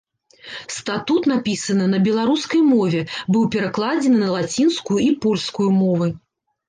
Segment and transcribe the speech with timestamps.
[0.75, 3.01] Статут напісаны на беларускай мове,
[3.35, 6.09] быў перакладзены на лацінскую і польскую мовы.